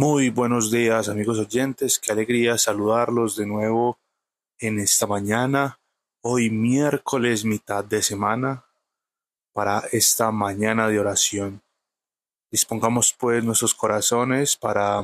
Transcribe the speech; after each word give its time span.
Muy 0.00 0.30
buenos 0.30 0.70
días 0.70 1.08
amigos 1.08 1.40
oyentes, 1.40 1.98
qué 1.98 2.12
alegría 2.12 2.56
saludarlos 2.56 3.34
de 3.34 3.46
nuevo 3.46 3.98
en 4.60 4.78
esta 4.78 5.08
mañana, 5.08 5.80
hoy 6.20 6.50
miércoles 6.50 7.44
mitad 7.44 7.84
de 7.84 8.00
semana, 8.00 8.64
para 9.52 9.82
esta 9.90 10.30
mañana 10.30 10.86
de 10.86 11.00
oración. 11.00 11.62
Dispongamos 12.48 13.12
pues 13.18 13.42
nuestros 13.42 13.74
corazones 13.74 14.56
para 14.56 15.02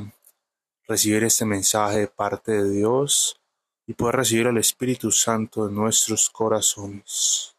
recibir 0.86 1.24
este 1.24 1.44
mensaje 1.44 1.98
de 1.98 2.06
parte 2.06 2.52
de 2.52 2.70
Dios 2.70 3.40
y 3.88 3.94
poder 3.94 4.14
recibir 4.14 4.46
al 4.46 4.58
Espíritu 4.58 5.10
Santo 5.10 5.66
en 5.66 5.74
nuestros 5.74 6.30
corazones. 6.30 7.53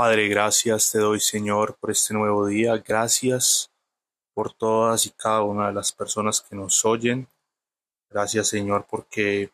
Padre, 0.00 0.28
gracias 0.28 0.90
te 0.92 0.98
doy, 0.98 1.20
Señor, 1.20 1.76
por 1.76 1.90
este 1.90 2.14
nuevo 2.14 2.46
día. 2.46 2.78
Gracias 2.78 3.70
por 4.32 4.50
todas 4.50 5.04
y 5.04 5.10
cada 5.10 5.42
una 5.42 5.66
de 5.66 5.74
las 5.74 5.92
personas 5.92 6.40
que 6.40 6.56
nos 6.56 6.86
oyen. 6.86 7.28
Gracias, 8.08 8.48
Señor, 8.48 8.86
porque 8.88 9.52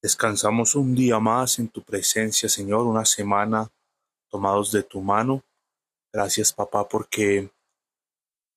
descansamos 0.00 0.76
un 0.76 0.94
día 0.94 1.18
más 1.18 1.58
en 1.58 1.66
tu 1.66 1.82
presencia, 1.82 2.48
Señor, 2.48 2.82
una 2.86 3.04
semana 3.04 3.68
tomados 4.30 4.70
de 4.70 4.84
tu 4.84 5.00
mano. 5.00 5.42
Gracias, 6.12 6.52
papá, 6.52 6.88
porque 6.88 7.50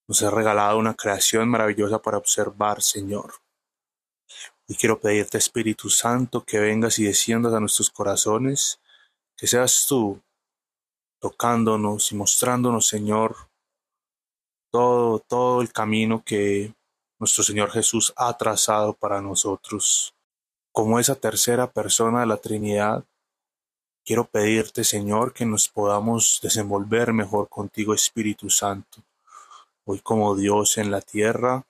nos 0.07 0.21
has 0.21 0.31
regalado 0.31 0.77
una 0.77 0.93
creación 0.93 1.49
maravillosa 1.49 1.99
para 1.99 2.19
observar, 2.19 2.83
Señor. 2.83 3.33
Y 4.67 4.75
quiero 4.75 4.99
pedirte, 4.99 5.39
Espíritu 5.39 5.89
Santo, 5.89 6.45
que 6.45 6.59
vengas 6.59 6.99
y 6.99 7.05
desciendas 7.05 7.55
a 7.55 7.59
nuestros 7.59 7.89
corazones, 7.89 8.79
que 9.35 9.47
seas 9.47 9.87
tú 9.87 10.21
tocándonos 11.19 12.11
y 12.11 12.15
mostrándonos, 12.15 12.87
Señor, 12.87 13.35
todo, 14.71 15.19
todo 15.19 15.61
el 15.61 15.71
camino 15.71 16.23
que 16.23 16.73
nuestro 17.19 17.43
Señor 17.43 17.71
Jesús 17.71 18.13
ha 18.15 18.35
trazado 18.37 18.93
para 18.93 19.21
nosotros. 19.21 20.15
Como 20.71 20.99
esa 20.99 21.15
tercera 21.15 21.71
persona 21.71 22.21
de 22.21 22.25
la 22.27 22.37
Trinidad, 22.37 23.03
quiero 24.05 24.25
pedirte, 24.25 24.83
Señor, 24.83 25.33
que 25.33 25.45
nos 25.45 25.67
podamos 25.67 26.39
desenvolver 26.41 27.11
mejor 27.13 27.49
contigo, 27.49 27.93
Espíritu 27.93 28.49
Santo. 28.49 29.03
Hoy 29.85 29.99
como 29.99 30.35
Dios 30.35 30.77
en 30.77 30.91
la 30.91 31.01
tierra, 31.01 31.65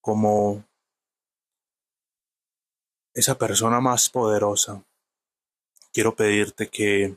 como 0.00 0.64
esa 3.14 3.36
persona 3.36 3.80
más 3.80 4.10
poderosa, 4.10 4.82
quiero 5.92 6.14
pedirte 6.14 6.68
que 6.68 7.16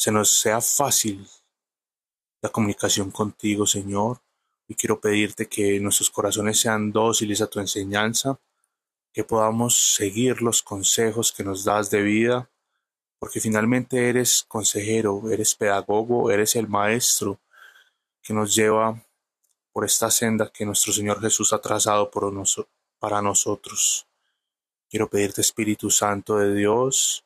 se 0.00 0.10
nos 0.10 0.30
sea 0.30 0.62
fácil 0.62 1.28
la 2.40 2.48
comunicación 2.48 3.10
contigo, 3.10 3.66
Señor. 3.66 4.22
Y 4.66 4.74
quiero 4.74 4.98
pedirte 4.98 5.46
que 5.46 5.78
nuestros 5.78 6.08
corazones 6.08 6.58
sean 6.58 6.90
dóciles 6.90 7.42
a 7.42 7.48
tu 7.48 7.60
enseñanza, 7.60 8.40
que 9.12 9.24
podamos 9.24 9.94
seguir 9.94 10.40
los 10.40 10.62
consejos 10.62 11.32
que 11.32 11.44
nos 11.44 11.64
das 11.64 11.90
de 11.90 12.00
vida, 12.00 12.48
porque 13.18 13.40
finalmente 13.40 14.08
eres 14.08 14.42
consejero, 14.48 15.30
eres 15.30 15.54
pedagogo, 15.54 16.30
eres 16.30 16.56
el 16.56 16.66
maestro 16.66 17.38
que 18.22 18.32
nos 18.32 18.54
lleva 18.54 19.04
por 19.70 19.84
esta 19.84 20.10
senda 20.10 20.50
que 20.50 20.64
nuestro 20.64 20.94
Señor 20.94 21.20
Jesús 21.20 21.52
ha 21.52 21.60
trazado 21.60 22.10
para 22.98 23.20
nosotros. 23.20 24.06
Quiero 24.88 25.10
pedirte, 25.10 25.42
Espíritu 25.42 25.90
Santo 25.90 26.38
de 26.38 26.54
Dios, 26.54 27.22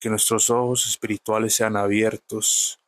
que 0.00 0.08
nuestros 0.08 0.48
ojos 0.48 0.86
espirituales 0.86 1.54
sean 1.54 1.76
abiertos 1.76 2.80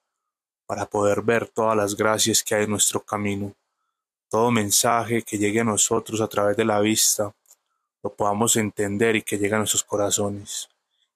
para 0.66 0.86
poder 0.86 1.20
ver 1.20 1.46
todas 1.46 1.76
las 1.76 1.94
gracias 1.94 2.42
que 2.42 2.54
hay 2.54 2.64
en 2.64 2.70
nuestro 2.70 3.00
camino. 3.00 3.54
Todo 4.30 4.50
mensaje 4.50 5.22
que 5.22 5.36
llegue 5.36 5.60
a 5.60 5.64
nosotros 5.64 6.22
a 6.22 6.28
través 6.28 6.56
de 6.56 6.64
la 6.64 6.80
vista 6.80 7.34
lo 8.02 8.12
podamos 8.14 8.56
entender 8.56 9.14
y 9.14 9.22
que 9.22 9.38
llegue 9.38 9.54
a 9.54 9.58
nuestros 9.58 9.84
corazones. 9.84 10.68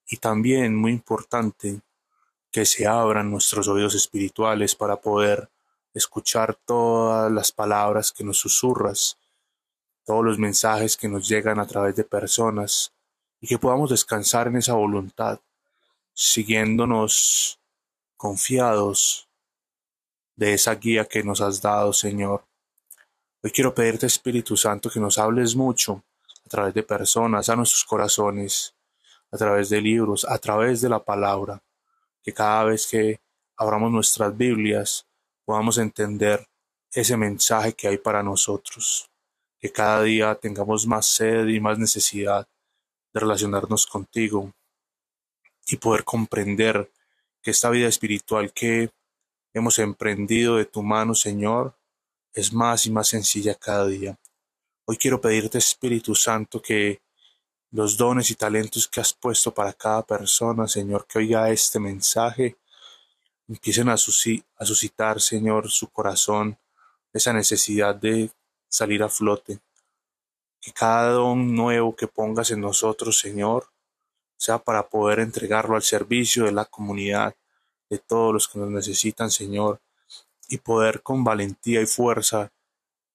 Y 0.09 0.19
también, 0.19 0.77
muy 0.77 0.93
importante, 0.93 1.81
que 2.53 2.67
se 2.67 2.87
abran 2.87 3.31
nuestros 3.31 3.67
oídos 3.67 3.95
espirituales 3.95 4.75
para 4.75 4.97
poder 4.97 5.49
escuchar 5.95 6.55
todas 6.55 7.33
las 7.33 7.51
palabras 7.51 8.13
que 8.13 8.23
nos 8.23 8.39
susurras, 8.39 9.17
todos 10.05 10.25
los 10.25 10.39
mensajes 10.39 10.97
que 10.97 11.09
nos 11.09 11.27
llegan 11.27 11.59
a 11.59 11.67
través 11.67 11.97
de 11.97 12.05
personas, 12.05 12.93
y 13.41 13.47
que 13.47 13.59
podamos 13.59 13.91
descansar 13.91 14.49
en 14.49 14.57
esa 14.57 14.75
voluntad 14.75 15.41
siguiéndonos 16.17 17.61
confiados 18.17 19.29
de 20.35 20.55
esa 20.55 20.75
guía 20.75 21.05
que 21.05 21.23
nos 21.23 21.43
has 21.43 21.61
dado, 21.61 21.93
Señor. 21.93 22.43
Hoy 23.43 23.51
quiero 23.51 23.75
pedirte, 23.75 24.07
Espíritu 24.07 24.57
Santo, 24.57 24.89
que 24.89 24.99
nos 24.99 25.19
hables 25.19 25.55
mucho 25.55 26.03
a 26.47 26.49
través 26.49 26.73
de 26.73 26.83
personas, 26.83 27.51
a 27.51 27.57
nuestros 27.57 27.85
corazones, 27.85 28.75
a 29.31 29.37
través 29.37 29.69
de 29.69 29.83
libros, 29.83 30.25
a 30.25 30.39
través 30.39 30.81
de 30.81 30.89
la 30.89 31.05
palabra, 31.05 31.63
que 32.23 32.33
cada 32.33 32.65
vez 32.65 32.87
que 32.87 33.21
abramos 33.59 33.93
nuestras 33.93 34.35
Biblias 34.35 35.07
podamos 35.45 35.77
entender 35.77 36.49
ese 36.93 37.19
mensaje 37.19 37.75
que 37.75 37.89
hay 37.89 37.99
para 37.99 38.23
nosotros, 38.23 39.11
que 39.59 39.71
cada 39.71 40.03
día 40.03 40.35
tengamos 40.35 40.87
más 40.87 41.05
sed 41.05 41.47
y 41.49 41.61
más 41.61 41.79
necesidad 41.79 42.49
de 43.13 43.21
relacionarnos 43.21 43.87
contigo, 43.87 44.55
y 45.67 45.77
poder 45.77 46.05
comprender 46.05 46.91
que 47.43 47.51
esta 47.51 47.71
vida 47.71 47.89
espiritual 47.89 48.53
que 48.53 48.91
hemos 49.53 49.79
emprendido 49.79 50.57
de 50.57 50.65
tu 50.65 50.83
mano, 50.83 51.15
Señor, 51.15 51.77
es 52.33 52.53
más 52.53 52.87
y 52.87 52.91
más 52.91 53.09
sencilla 53.09 53.55
cada 53.55 53.87
día. 53.87 54.19
Hoy 54.85 54.97
quiero 54.97 55.21
pedirte, 55.21 55.59
Espíritu 55.59 56.15
Santo, 56.15 56.61
que 56.61 57.01
los 57.71 57.97
dones 57.97 58.31
y 58.31 58.35
talentos 58.35 58.87
que 58.87 59.01
has 59.01 59.13
puesto 59.13 59.53
para 59.53 59.73
cada 59.73 60.03
persona, 60.03 60.69
Señor, 60.69 61.07
que 61.07 61.19
oiga 61.19 61.51
este 61.51 61.81
mensaje, 61.81 62.57
empiecen 63.49 63.89
a, 63.89 63.97
suscitar, 63.97 65.21
Señor, 65.21 65.71
su 65.71 65.89
corazón, 65.89 66.59
esa 67.13 67.33
necesidad 67.33 67.95
de 67.95 68.31
salir 68.69 69.03
a 69.03 69.09
flote. 69.09 69.61
Que 70.61 70.73
cada 70.73 71.11
don 71.11 71.55
nuevo 71.55 71.95
que 71.95 72.07
pongas 72.07 72.51
en 72.51 72.61
nosotros, 72.61 73.19
Señor, 73.19 73.69
sea 74.37 74.59
para 74.59 74.89
poder 74.89 75.21
entregarlo 75.21 75.77
al 75.77 75.83
servicio 75.83 76.45
de 76.45 76.53
la 76.53 76.65
comunidad, 76.65 77.35
de 77.89 77.99
todos 77.99 78.33
los 78.33 78.49
que 78.49 78.59
nos 78.59 78.71
necesitan, 78.71 79.31
Señor, 79.31 79.81
y 80.49 80.59
poder 80.59 81.03
con 81.03 81.25
valentía 81.25 81.81
y 81.81 81.87
fuerza 81.87 82.53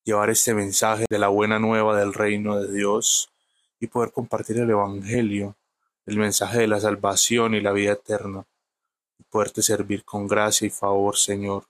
llevar 0.04 0.30
este 0.30 0.54
mensaje 0.54 1.06
de 1.10 1.20
la 1.20 1.28
buena 1.28 1.60
nueva 1.60 1.98
del 1.98 2.14
reino 2.14 2.60
de 2.60 2.74
Dios 2.74 3.30
y 3.80 3.88
poder 3.88 4.12
compartir 4.12 4.58
el 4.58 4.70
Evangelio, 4.70 5.56
el 6.06 6.18
mensaje 6.18 6.60
de 6.60 6.68
la 6.68 6.80
salvación 6.80 7.54
y 7.54 7.62
la 7.62 7.72
vida 7.72 7.94
eterna, 7.94 8.46
y 9.20 9.24
poderte 9.24 9.62
servir 9.62 10.04
con 10.04 10.28
gracia 10.28 10.66
y 10.66 10.70
favor, 10.72 11.18
Señor. 11.18 11.66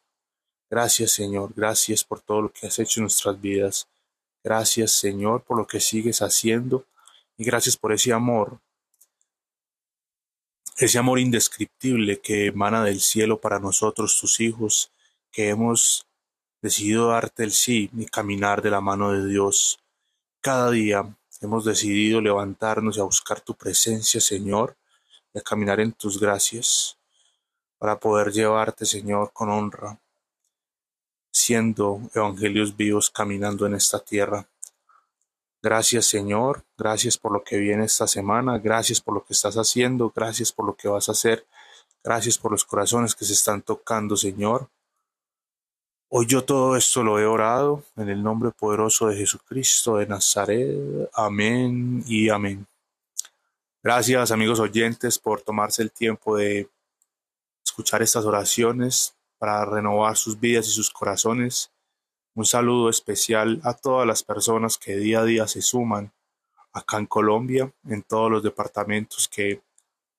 Gracias, 0.69 1.11
Señor, 1.11 1.51
gracias 1.53 2.03
por 2.03 2.21
todo 2.21 2.43
lo 2.43 2.49
que 2.51 2.67
has 2.67 2.79
hecho 2.79 3.01
en 3.01 3.03
nuestras 3.03 3.39
vidas. 3.39 3.87
Gracias, 4.43 4.91
Señor, 4.91 5.43
por 5.43 5.57
lo 5.57 5.67
que 5.67 5.79
sigues 5.79 6.21
haciendo 6.21 6.85
y 7.37 7.43
gracias 7.43 7.75
por 7.75 7.91
ese 7.91 8.13
amor 8.13 8.59
ese 10.85 10.97
amor 10.97 11.19
indescriptible 11.19 12.21
que 12.21 12.47
emana 12.47 12.83
del 12.83 13.01
cielo 13.01 13.39
para 13.39 13.59
nosotros, 13.59 14.19
tus 14.19 14.39
hijos, 14.39 14.91
que 15.31 15.49
hemos 15.49 16.07
decidido 16.59 17.09
darte 17.09 17.43
el 17.43 17.51
sí 17.51 17.91
y 17.95 18.07
caminar 18.07 18.63
de 18.63 18.71
la 18.71 18.81
mano 18.81 19.11
de 19.11 19.27
Dios. 19.27 19.79
Cada 20.41 20.71
día 20.71 21.15
hemos 21.39 21.65
decidido 21.65 22.19
levantarnos 22.19 22.97
y 22.97 22.99
a 22.99 23.03
buscar 23.03 23.41
tu 23.41 23.53
presencia, 23.53 24.19
Señor, 24.19 24.75
y 25.35 25.37
a 25.37 25.43
caminar 25.43 25.79
en 25.79 25.91
tus 25.91 26.19
gracias, 26.19 26.97
para 27.77 27.99
poder 27.99 28.31
llevarte, 28.31 28.83
Señor, 28.83 29.31
con 29.33 29.51
honra, 29.51 29.99
siendo 31.31 32.01
evangelios 32.15 32.75
vivos 32.75 33.11
caminando 33.11 33.67
en 33.67 33.75
esta 33.75 33.99
tierra. 33.99 34.47
Gracias 35.63 36.07
Señor, 36.07 36.63
gracias 36.75 37.17
por 37.17 37.31
lo 37.31 37.43
que 37.43 37.57
viene 37.57 37.85
esta 37.85 38.07
semana, 38.07 38.57
gracias 38.57 38.99
por 38.99 39.13
lo 39.13 39.23
que 39.23 39.33
estás 39.33 39.55
haciendo, 39.55 40.11
gracias 40.15 40.51
por 40.51 40.65
lo 40.65 40.75
que 40.75 40.87
vas 40.87 41.07
a 41.07 41.11
hacer, 41.11 41.45
gracias 42.03 42.37
por 42.39 42.51
los 42.51 42.65
corazones 42.65 43.13
que 43.13 43.25
se 43.25 43.33
están 43.33 43.61
tocando 43.61 44.17
Señor. 44.17 44.69
Hoy 46.09 46.25
yo 46.25 46.43
todo 46.43 46.75
esto 46.75 47.03
lo 47.03 47.19
he 47.19 47.25
orado 47.25 47.83
en 47.95 48.09
el 48.09 48.21
nombre 48.21 48.51
poderoso 48.51 49.07
de 49.07 49.15
Jesucristo 49.15 49.97
de 49.97 50.07
Nazaret. 50.07 51.09
Amén 51.13 52.03
y 52.05 52.27
amén. 52.29 52.65
Gracias 53.83 54.31
amigos 54.31 54.59
oyentes 54.59 55.17
por 55.17 55.41
tomarse 55.41 55.81
el 55.81 55.91
tiempo 55.91 56.35
de 56.35 56.67
escuchar 57.63 58.01
estas 58.01 58.25
oraciones 58.25 59.13
para 59.37 59.63
renovar 59.63 60.17
sus 60.17 60.39
vidas 60.39 60.67
y 60.67 60.71
sus 60.71 60.89
corazones. 60.89 61.71
Un 62.33 62.45
saludo 62.45 62.89
especial 62.89 63.59
a 63.63 63.73
todas 63.73 64.07
las 64.07 64.23
personas 64.23 64.77
que 64.77 64.95
día 64.95 65.19
a 65.19 65.25
día 65.25 65.47
se 65.47 65.61
suman 65.61 66.13
acá 66.71 66.97
en 66.97 67.05
Colombia, 67.05 67.73
en 67.85 68.03
todos 68.03 68.31
los 68.31 68.41
departamentos 68.41 69.27
que 69.27 69.61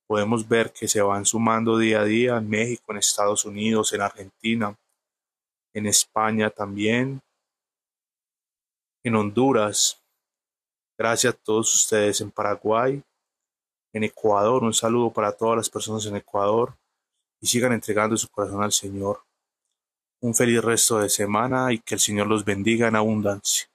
podemos 0.06 0.46
ver 0.46 0.74
que 0.74 0.88
se 0.88 1.00
van 1.00 1.24
sumando 1.24 1.78
día 1.78 2.00
a 2.00 2.04
día 2.04 2.36
en 2.36 2.50
México, 2.50 2.92
en 2.92 2.98
Estados 2.98 3.46
Unidos, 3.46 3.94
en 3.94 4.02
Argentina, 4.02 4.78
en 5.72 5.86
España 5.86 6.50
también, 6.50 7.22
en 9.02 9.16
Honduras. 9.16 9.98
Gracias 10.98 11.32
a 11.32 11.36
todos 11.38 11.74
ustedes 11.74 12.20
en 12.20 12.30
Paraguay, 12.30 13.02
en 13.94 14.04
Ecuador. 14.04 14.62
Un 14.64 14.74
saludo 14.74 15.10
para 15.10 15.32
todas 15.32 15.56
las 15.56 15.70
personas 15.70 16.04
en 16.04 16.16
Ecuador 16.16 16.76
y 17.40 17.46
sigan 17.46 17.72
entregando 17.72 18.18
su 18.18 18.28
corazón 18.28 18.62
al 18.62 18.72
Señor. 18.72 19.24
Un 20.22 20.36
feliz 20.36 20.62
resto 20.62 21.00
de 21.00 21.08
semana 21.08 21.72
y 21.72 21.80
que 21.80 21.96
el 21.96 22.00
Señor 22.00 22.28
los 22.28 22.44
bendiga 22.44 22.86
en 22.86 22.94
abundancia. 22.94 23.71